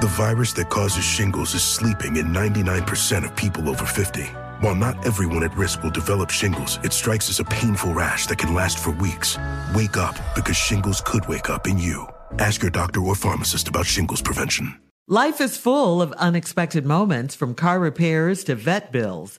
[0.00, 4.22] The virus that causes shingles is sleeping in 99% of people over 50.
[4.62, 8.38] While not everyone at risk will develop shingles, it strikes as a painful rash that
[8.38, 9.36] can last for weeks.
[9.74, 12.08] Wake up because shingles could wake up in you.
[12.38, 14.74] Ask your doctor or pharmacist about shingles prevention.
[15.06, 19.38] Life is full of unexpected moments from car repairs to vet bills.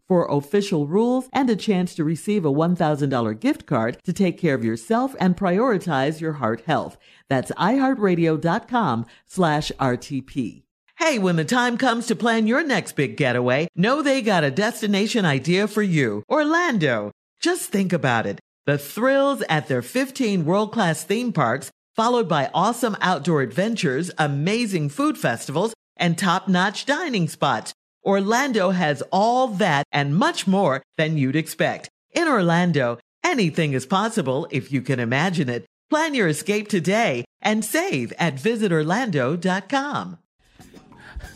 [0.11, 4.53] for official rules and a chance to receive a $1,000 gift card to take care
[4.53, 6.97] of yourself and prioritize your heart health.
[7.29, 10.63] That's iheartradio.com slash RTP.
[10.97, 14.51] Hey, when the time comes to plan your next big getaway, know they got a
[14.51, 16.23] destination idea for you.
[16.29, 17.13] Orlando.
[17.39, 18.41] Just think about it.
[18.65, 25.17] The thrills at their 15 world-class theme parks, followed by awesome outdoor adventures, amazing food
[25.17, 27.71] festivals, and top-notch dining spots.
[28.03, 31.89] Orlando has all that and much more than you'd expect.
[32.13, 35.65] In Orlando, anything is possible if you can imagine it.
[35.89, 40.17] Plan your escape today and save at visitorlando.com.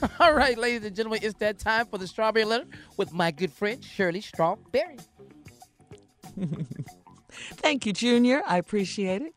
[0.20, 2.66] All right, ladies and gentlemen, it's that time for the strawberry letter
[2.98, 4.98] with my good friend Shirley Strawberry.
[7.30, 8.42] Thank you, Junior.
[8.48, 9.34] I appreciate it.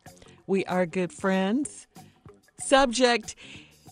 [0.47, 1.87] We are good friends.
[2.59, 3.35] Subject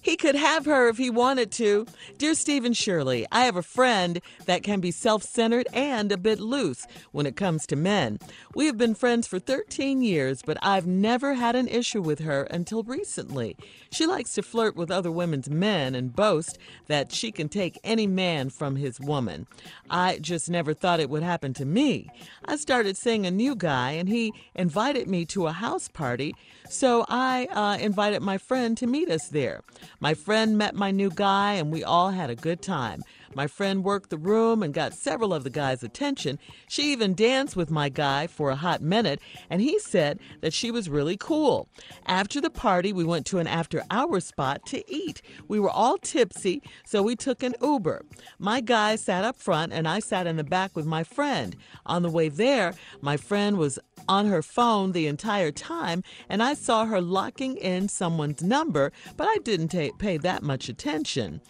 [0.08, 1.86] he could have her if he wanted to.
[2.18, 6.18] Dear Steve and Shirley, I have a friend that can be self centered and a
[6.18, 8.18] bit loose when it comes to men.
[8.56, 12.44] We have been friends for 13 years, but I've never had an issue with her
[12.44, 13.58] until recently.
[13.92, 16.58] She likes to flirt with other women's men and boast
[16.88, 19.46] that she can take any man from his woman.
[19.90, 22.10] I just never thought it would happen to me.
[22.46, 26.34] I started seeing a new guy, and he invited me to a house party,
[26.70, 29.64] so I uh, invited my friend to meet us there.
[30.00, 33.02] My friend met my new guy, and we all had a good time.
[33.36, 36.40] My friend worked the room and got several of the guys' attention.
[36.68, 40.72] She even danced with my guy for a hot minute, and he said that she
[40.72, 41.68] was really cool.
[42.06, 45.22] After the party, we went to an after hour spot to eat.
[45.48, 48.06] We were all tipsy, so we took an Uber.
[48.40, 51.56] My guy sat up front, and I sat in the back with my friend.
[51.86, 56.54] On the way there, my friend was on her phone the entire time, and I
[56.54, 61.42] saw her locking in someone's number, but I didn't pay that much attention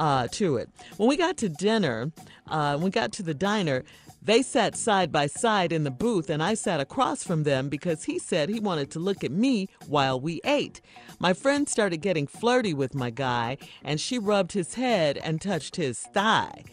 [0.00, 0.68] uh, to it.
[0.96, 2.10] When we got to dinner,
[2.48, 3.84] uh, we got to the diner,
[4.22, 8.04] they sat side by side in the booth, and I sat across from them because
[8.04, 10.80] he said he wanted to look at me while we ate.
[11.18, 15.76] My friend started getting flirty with my guy, and she rubbed his head and touched
[15.76, 16.64] his thigh.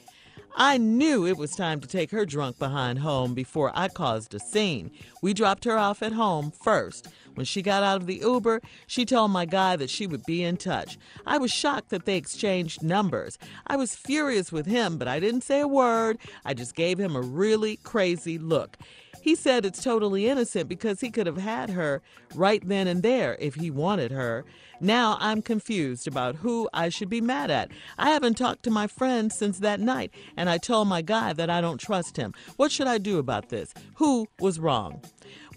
[0.60, 4.40] I knew it was time to take her drunk behind home before I caused a
[4.40, 4.90] scene.
[5.22, 7.10] We dropped her off at home first.
[7.38, 10.44] When she got out of the Uber, she told my guy that she would be
[10.44, 10.98] in touch.
[11.24, 13.38] I was shocked that they exchanged numbers.
[13.68, 16.18] I was furious with him, but I didn't say a word.
[16.44, 18.76] I just gave him a really crazy look.
[19.22, 22.02] He said it's totally innocent because he could have had her
[22.34, 24.44] right then and there if he wanted her.
[24.80, 27.70] Now I'm confused about who I should be mad at.
[28.00, 31.52] I haven't talked to my friend since that night, and I told my guy that
[31.52, 32.34] I don't trust him.
[32.56, 33.76] What should I do about this?
[33.96, 35.02] Who was wrong?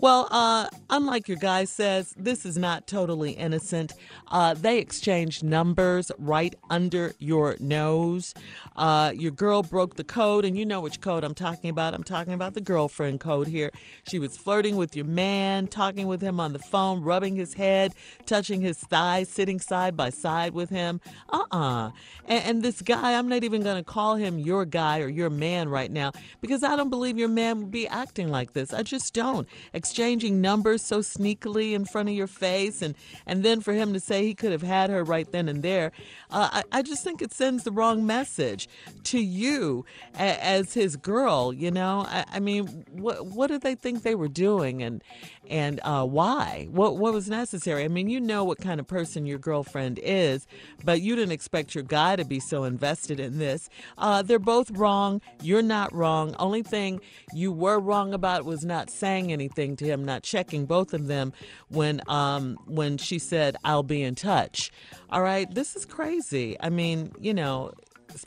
[0.01, 3.93] Well, uh, unlike your guy says, this is not totally innocent.
[4.29, 8.33] Uh, they exchanged numbers right under your nose.
[8.77, 11.93] Uh, your girl broke the code, and you know which code I'm talking about.
[11.93, 13.73] I'm talking about the girlfriend code here.
[14.09, 17.93] She was flirting with your man, talking with him on the phone, rubbing his head,
[18.25, 21.03] touching his thighs, sitting side by side with him.
[21.29, 21.91] Uh uh
[22.27, 25.29] And, and this guy, I'm not even going to call him your guy or your
[25.29, 28.73] man right now because I don't believe your man would be acting like this.
[28.73, 29.47] I just don't
[29.91, 32.95] exchanging numbers so sneakily in front of your face, and
[33.27, 35.91] and then for him to say he could have had her right then and there,
[36.31, 38.69] uh, I, I just think it sends the wrong message
[39.05, 39.85] to you
[40.15, 41.53] a, as his girl.
[41.53, 45.03] You know, I, I mean, what what did they think they were doing, and
[45.49, 46.69] and uh, why?
[46.71, 47.83] What what was necessary?
[47.83, 50.47] I mean, you know what kind of person your girlfriend is,
[50.85, 53.69] but you didn't expect your guy to be so invested in this.
[53.99, 55.21] Uh, they're both wrong.
[55.43, 56.37] You're not wrong.
[56.39, 57.01] Only thing
[57.35, 61.33] you were wrong about was not saying anything to him, not checking both of them
[61.69, 64.71] when um when she said, "I'll be in touch."
[65.11, 66.57] All right, this is crazy.
[66.61, 67.73] I mean, you know,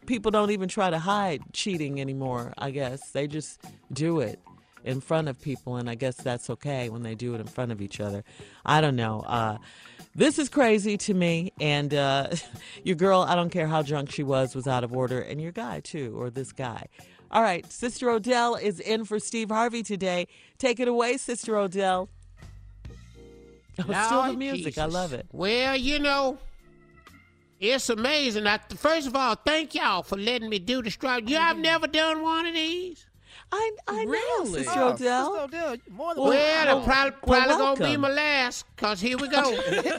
[0.05, 2.53] people don't even try to hide cheating anymore.
[2.57, 3.61] I guess they just
[3.91, 4.39] do it
[4.83, 7.71] in front of people, and I guess that's okay when they do it in front
[7.71, 8.23] of each other.
[8.65, 9.21] I don't know.
[9.21, 9.57] Uh,
[10.15, 12.29] this is crazy to me, and uh,
[12.83, 15.51] your girl, I don't care how drunk she was, was out of order, and your
[15.51, 16.87] guy too, or this guy.
[17.33, 20.27] All right, Sister Odell is in for Steve Harvey today.
[20.59, 22.07] Take it away, Sister Odell.
[23.79, 24.77] Oh, still the Lord music.
[24.77, 25.25] I love it.
[25.31, 26.37] Well, you know,
[27.59, 28.45] it's amazing.
[28.45, 31.27] I, first of all, thank y'all for letting me do the strike.
[31.27, 33.03] You, I've never done one of these.
[33.55, 34.63] I, I know, Really?
[34.63, 35.25] Sister Oh, Odell.
[35.31, 38.09] Sister Odell, you more than Well, Well, well, it's probably, well, probably gonna be my
[38.09, 39.43] last, cause here we go.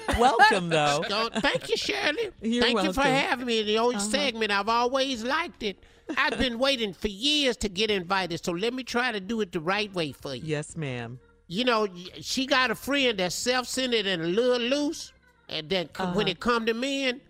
[0.19, 1.05] Welcome, though.
[1.09, 2.31] Go- thank you, Shirley.
[2.43, 4.51] You're thank you for having me in the old segment.
[4.51, 5.79] I've always liked it.
[6.17, 9.53] I've been waiting for years to get invited, so let me try to do it
[9.53, 10.43] the right way for you.
[10.45, 11.19] Yes, ma'am.
[11.47, 11.87] you know,
[12.21, 15.13] she got a friend that's self-centered and a little loose,
[15.49, 17.21] and then c- when it come to men,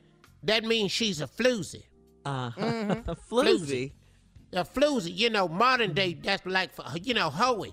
[0.42, 1.82] that means she's a floozy.
[2.24, 3.10] Uh, Mm-hmm.
[3.30, 3.92] floozy.
[4.54, 6.22] A floozy, you know, modern day, mm.
[6.22, 7.72] that's like, for, you know, hoeing.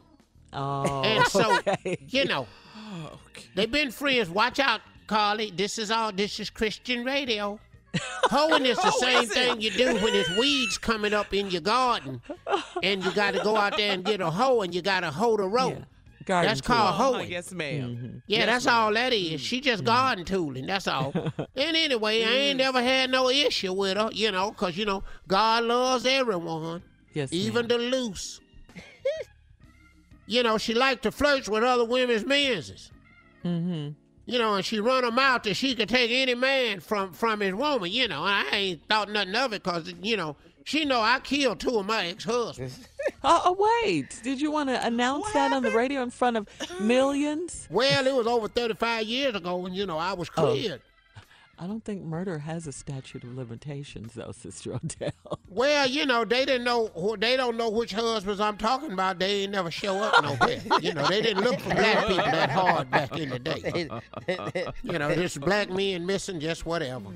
[0.53, 1.97] Oh, And so, okay.
[2.07, 3.19] you know, oh,
[3.55, 4.29] they've been friends.
[4.29, 5.51] Watch out, Carly.
[5.51, 7.59] This is all, this is Christian radio.
[8.25, 11.61] Hoeing is the oh, same thing you do when there's weeds coming up in your
[11.61, 12.21] garden,
[12.81, 15.11] and you got to go out there and get a hoe, and you got to
[15.11, 15.69] hoe the row.
[15.77, 15.85] Yeah.
[16.25, 16.75] Garden That's tool.
[16.75, 17.31] called Oh, hoeing.
[17.31, 19.41] yes, madam Yeah, that's all that is.
[19.41, 19.63] She Mm.
[19.63, 20.65] just garden tooling.
[20.67, 21.11] That's all.
[21.55, 25.03] and anyway, I ain't never had no issue with her, you know, because, you know
[25.27, 26.83] God loves everyone,
[27.13, 27.67] Yes, even ma'am.
[27.67, 28.39] the loose.
[30.27, 32.91] you know, she liked to flirt with other women's menses.
[33.43, 33.89] Mm-hmm.
[34.27, 37.39] You know, and she run them out that she could take any man from from
[37.41, 37.91] his woman.
[37.91, 41.19] You know, and I ain't thought nothing of it because you know she know I
[41.19, 42.87] killed two of my ex husbands.
[43.23, 44.19] Oh, oh, wait.
[44.23, 46.47] Did you want to announce that on the radio in front of
[46.79, 47.67] millions?
[47.71, 50.51] well, it was over thirty five years ago when you know I was Oh.
[50.53, 50.81] cleared.
[51.59, 55.11] I don't think murder has a statute of limitations, though, Sister Odell.
[55.53, 56.89] Well, you know, they didn't know.
[57.19, 59.19] They don't know which husbands I'm talking about.
[59.19, 60.61] They ain't never show up nowhere.
[60.81, 63.89] you know, they didn't look for black people that hard back in the day.
[64.83, 67.07] You know, just black men missing just whatever.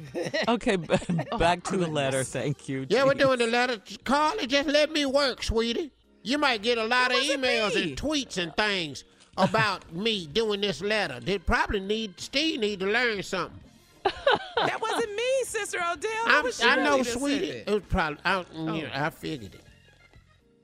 [0.50, 0.88] Okay, b-
[1.40, 2.25] back to the letter.
[2.25, 2.86] Thank you.
[2.90, 3.78] Yeah, we're doing the letter.
[4.04, 5.92] Carly, just let me work, sweetie.
[6.25, 7.83] You might get a lot of emails me.
[7.83, 9.04] and tweets and things
[9.38, 11.19] about me doing this letter.
[11.19, 13.60] They probably need Steve need to learn something.
[14.57, 16.10] That wasn't me, Sister Odell.
[16.27, 17.50] I'm, was I know, Shirley that said sweetie.
[17.50, 17.68] it.
[17.68, 18.18] It was probably.
[18.24, 19.62] I, you know, I figured it.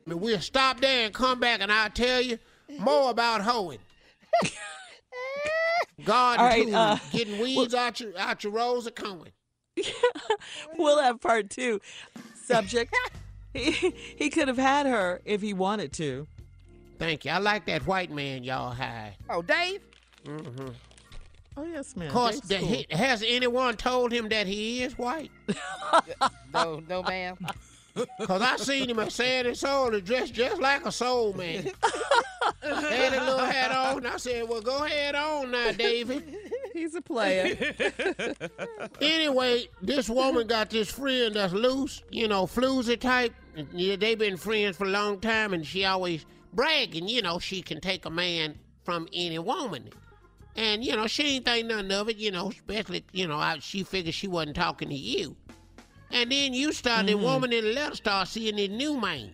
[0.08, 2.40] But we'll stop there and come back, and I'll tell you
[2.80, 3.80] more about hoeing.
[6.06, 9.30] Garden All right, tools, uh, getting weeds out your out your rows of corn.
[10.78, 11.82] We'll have part two.
[12.46, 12.96] Subject.
[13.54, 16.28] He, he could have had her if he wanted to.
[17.00, 17.32] Thank you.
[17.32, 19.14] I like that white man y'all had.
[19.30, 19.82] Oh, Dave?
[20.26, 20.68] Mm-hmm.
[21.58, 22.08] Oh, yes, ma'am.
[22.08, 22.68] Of course, the, cool.
[22.68, 25.32] he, has anyone told him that he is white?
[26.54, 27.38] No, no, ma'am.
[28.24, 31.72] Cause I seen him at Sandy Soul dressed just like a soul man.
[32.62, 34.06] Had a little hat on.
[34.06, 36.24] I said, "Well, go ahead on now, David."
[36.82, 37.56] He's a player.
[39.02, 43.34] Anyway, this woman got this friend that's loose, you know, floozy type.
[43.72, 47.62] Yeah, they been friends for a long time, and she always bragging, you know, she
[47.62, 49.90] can take a man from any woman.
[50.56, 53.60] And, you know, she ain't think nothing of it, you know, especially, you know, I,
[53.60, 55.36] she figured she wasn't talking to you.
[56.12, 57.22] And then you start, the mm.
[57.22, 59.34] woman in the letter start seeing this new man.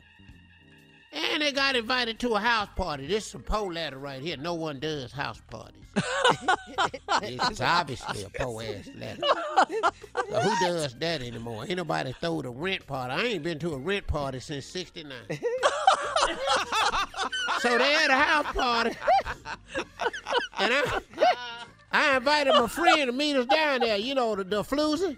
[1.14, 3.08] And they got invited to a house party.
[3.08, 4.38] This is a poor letter right here.
[4.38, 5.84] No one does house parties.
[7.24, 9.22] it's obviously a poor ass letter.
[10.30, 11.64] So who does that anymore?
[11.68, 13.14] Ain't nobody throw the rent party.
[13.14, 15.18] I ain't been to a rent party since '69.
[17.60, 18.92] so they had a house party,
[20.60, 21.02] and I,
[21.92, 23.98] I invited my friend to meet us down there.
[23.98, 25.18] You know, the, the floozy.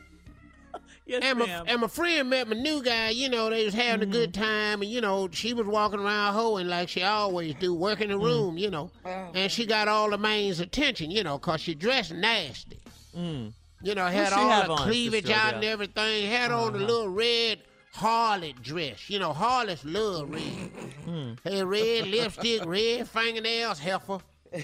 [1.09, 4.03] Yes, And my, and my friend met my new guy, you know, they was having
[4.03, 4.11] a mm-hmm.
[4.11, 8.09] good time, and, you know, she was walking around hoeing like she always do, working
[8.09, 8.25] the mm-hmm.
[8.25, 8.91] room, you know.
[9.03, 12.79] and she got all the man's attention, you know, cause she dressed nasty.
[13.17, 13.53] Mm.
[13.81, 16.87] You know, had all the on, cleavage Sister out and everything, had on the uh-huh.
[16.87, 17.61] little red
[17.95, 19.09] harlot dress.
[19.09, 20.71] You know, harlots love red.
[21.07, 21.39] Mm.
[21.43, 24.19] Had red lipstick, red fingernails, heifer.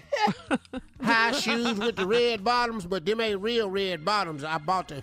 [1.01, 4.43] High shoes with the red bottoms, but them ain't real red bottoms.
[4.43, 5.01] I bought the.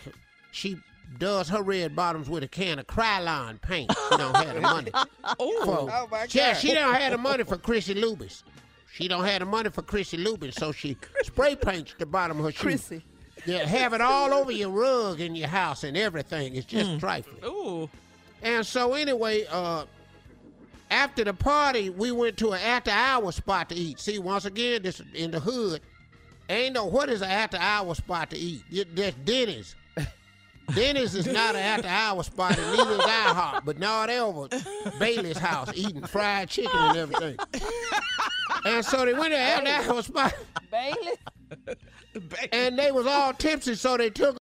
[0.52, 0.76] She
[1.18, 3.90] does her red bottoms with a can of Krylon paint.
[4.10, 4.90] She don't have the money.
[4.90, 5.06] for,
[5.38, 6.34] Oh, my God.
[6.34, 8.42] yeah, she don't have the money for Chrissy Lubis.
[8.92, 12.44] She don't have the money for Chrissy Lubis, so she spray paints the bottom of
[12.44, 12.62] her shoe.
[12.62, 13.02] Chrissy.
[13.46, 16.54] Yeah, have it all over your rug in your house and everything.
[16.54, 17.42] It's just trifling.
[17.44, 17.88] Ooh.
[18.42, 19.86] And so anyway, uh,
[20.90, 23.98] after the party, we went to an after-hour spot to eat.
[23.98, 25.80] See, once again, this in the hood,
[26.50, 28.62] ain't no what is an after-hour spot to eat.
[28.94, 29.74] That's Denny's.
[30.74, 33.64] Denny's is not an after-hour spot, and neither is IHOP.
[33.64, 34.48] But now they over
[34.98, 37.36] Bailey's house eating fried chicken and everything.
[38.64, 40.34] And so they went to an after-hour spot,
[40.70, 40.96] Bailey.
[42.52, 44.36] and they was all tipsy, so they took.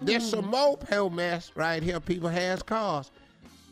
[0.00, 2.00] There's some moped mess right here.
[2.00, 3.10] People has cars.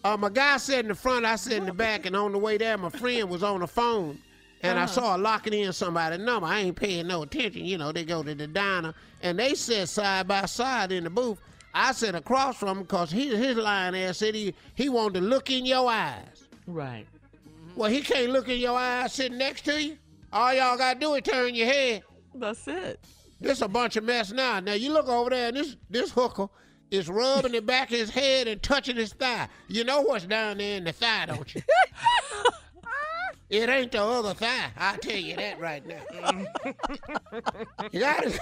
[0.05, 2.39] Uh, my guy sat in the front, I sat in the back, and on the
[2.39, 4.19] way there, my friend was on the phone,
[4.63, 6.47] and I saw her locking in somebody's number.
[6.47, 7.65] I ain't paying no attention.
[7.65, 11.11] You know, they go to the diner, and they sat side by side in the
[11.11, 11.39] booth.
[11.75, 15.27] I sat across from him because he, his line ass said he, he wanted to
[15.27, 16.45] look in your eyes.
[16.67, 17.07] Right.
[17.77, 19.97] Well, he can't look in your eyes sitting next to you.
[20.33, 22.03] All y'all got to do is turn your head.
[22.35, 23.01] That's it.
[23.41, 24.61] This a bunch of mess now.
[24.61, 26.49] Now you look over there, and this this hooker
[26.91, 29.49] is rubbing the back of his head and touching his thigh.
[29.69, 31.63] You know what's down there in the thigh, don't you?
[33.51, 34.71] it ain't the other thigh.
[34.79, 36.01] I'll tell you that right now.
[37.93, 38.39] you got his,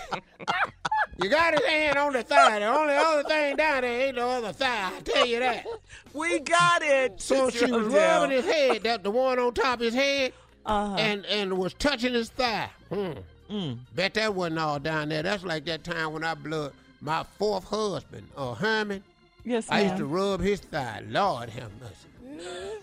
[1.23, 2.59] you got his hand on the thigh.
[2.61, 4.91] The only other thing down there ain't the other thigh.
[4.95, 5.67] I'll tell you that.
[6.15, 7.21] We got it.
[7.21, 10.33] So she was rubbing his head, that the one on top of his head,
[10.67, 10.97] Uh-huh.
[10.97, 12.71] and and was touching his thigh.
[12.93, 13.12] Hmm.
[13.50, 13.79] Mm.
[13.95, 15.23] Bet that wasn't all down there.
[15.23, 19.03] That's like that time when I blew my fourth husband, uh, Herman.
[19.45, 19.75] Yes, sir.
[19.75, 21.03] I used to rub his thigh.
[21.09, 22.43] Lord have mercy.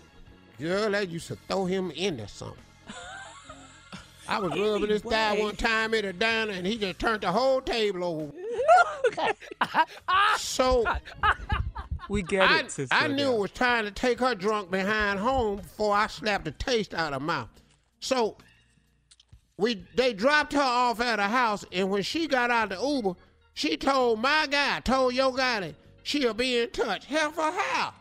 [0.58, 2.56] Girl, I used to throw him into something.
[4.28, 7.32] I was rubbing his thigh one time at a diner, and he just turned the
[7.32, 8.32] whole table over.
[10.38, 10.84] so
[12.08, 15.18] We get I, it, Sister I knew it was time to take her drunk behind
[15.18, 17.48] home before I slapped the taste out of her mouth.
[18.00, 18.36] So
[19.58, 23.14] we they dropped her off at her house, and when she got out the Uber,
[23.54, 27.06] she told my guy, told your guy that she'll be in touch.
[27.06, 27.94] Hell for how?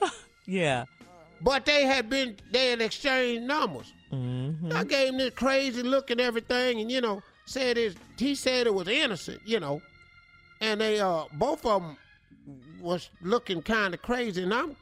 [0.46, 0.86] Yeah.
[1.42, 3.92] But they had been they had exchanged numbers.
[4.12, 4.72] Mm-hmm.
[4.72, 7.96] I gave him this crazy look and everything, and you know, said it.
[8.18, 9.80] He said it was innocent, you know,
[10.60, 11.96] and they uh both of them
[12.80, 14.76] was looking kind of crazy, and I'm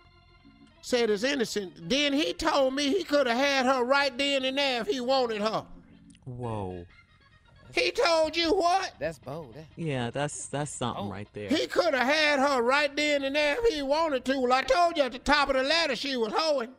[0.82, 1.88] said it's innocent.
[1.88, 5.00] Then he told me he could have had her right then and there if he
[5.00, 5.64] wanted her.
[6.24, 6.86] Whoa.
[7.74, 8.92] He told you what?
[8.98, 9.54] That's bold.
[9.54, 11.10] That- Yeah, that's that's something Oh.
[11.10, 11.48] right there.
[11.48, 14.38] He could have had her right then and there if he wanted to.
[14.40, 16.70] Well, I told you at the top of the ladder she was hoeing.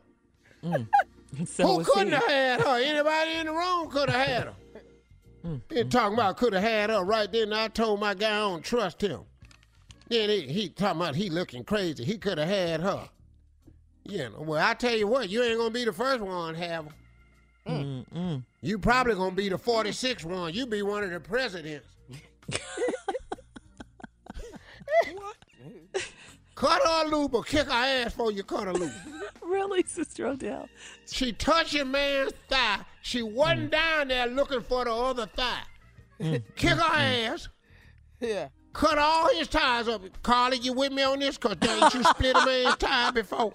[0.64, 0.88] Mm.
[1.46, 2.14] so Who couldn't he.
[2.14, 2.80] have had her?
[2.82, 4.54] Anybody in the room could have had her.
[5.46, 5.60] Mm.
[5.70, 5.90] He mm.
[5.90, 7.52] talking about could have had her right then.
[7.52, 9.20] I told my guy I don't trust him.
[10.08, 12.04] Then he, he talking about he looking crazy.
[12.04, 13.08] He could have had her.
[14.04, 16.60] You know, well, I tell you what, you ain't gonna be the first one to
[16.60, 16.90] have her.
[17.66, 18.42] Mm-mm.
[18.62, 20.52] You probably gonna be the 46th one.
[20.54, 21.86] You be one of the presidents.
[26.54, 28.92] cut her loose or kick her ass for you cut her loose.
[29.42, 30.68] Really, Sister Odell?
[31.06, 32.78] She touched a man's thigh.
[33.02, 33.70] She wasn't Mm.
[33.72, 35.62] down there looking for the other thigh.
[36.20, 37.28] Mm, kick mm, her mm.
[37.32, 37.48] ass.
[38.20, 38.48] Yeah.
[38.72, 40.02] Cut all his tires up.
[40.22, 41.36] Carly, you with me on this?
[41.36, 43.52] Cause ain't you split a man's tire before?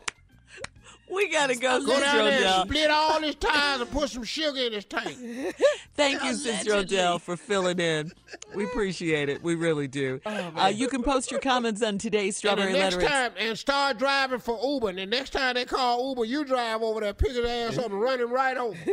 [1.12, 4.24] We gotta go, Go Sister down there and split all his tires and put some
[4.24, 5.16] sugar in his tank.
[5.96, 8.12] Thank you, Sister Odell, for filling in.
[8.56, 9.44] We appreciate it.
[9.44, 10.20] We really do.
[10.26, 13.08] uh, you can post your comments on today's And the Strawberry next Letter.
[13.08, 14.90] time, and start driving for Uber.
[14.90, 17.86] And the next time they call Uber, you drive over there, pick his ass up,
[17.92, 18.76] and run him right over.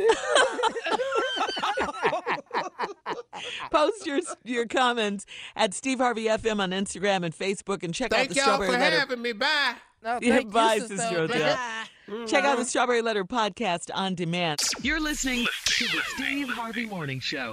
[3.71, 5.27] Post your your comments
[5.57, 8.35] at Steve Harvey FM on Instagram and Facebook, and check out the video.
[8.35, 8.99] Thank y'all Strawberry for Letter.
[9.01, 9.33] having me.
[9.33, 9.75] Bye.
[10.05, 11.59] No, thank bye, you, Sister Sister Odell.
[12.13, 12.27] Odell.
[12.27, 12.31] Bye.
[12.31, 12.69] Check out the mm-hmm.
[12.69, 14.61] Strawberry Letter podcast on demand.
[14.83, 17.53] You're listening to the Steve Harvey Morning Show.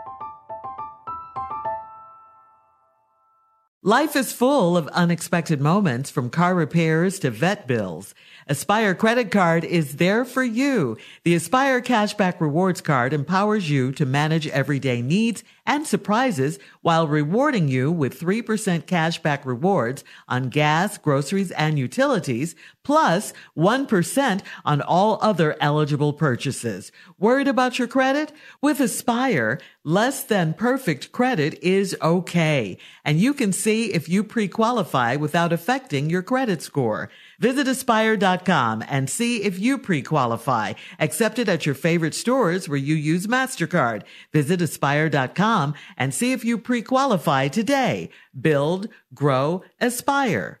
[3.83, 8.13] Life is full of unexpected moments from car repairs to vet bills.
[8.45, 10.99] Aspire credit card is there for you.
[11.23, 17.69] The Aspire cashback rewards card empowers you to manage everyday needs and surprises while rewarding
[17.69, 25.55] you with 3% cashback rewards on gas, groceries, and utilities, plus 1% on all other
[25.59, 26.91] eligible purchases.
[27.19, 28.31] Worried about your credit?
[28.61, 32.77] With Aspire, less than perfect credit is okay.
[33.03, 37.09] And you can see if you pre-qualify without affecting your credit score.
[37.39, 40.73] Visit aspire.com and see if you pre-qualify.
[40.99, 44.03] Accepted at your favorite stores where you use MasterCard.
[44.31, 48.09] Visit aspire.com and see if you pre-qualify today.
[48.39, 50.60] Build, grow, aspire.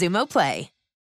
[0.01, 0.80] Xumo Play.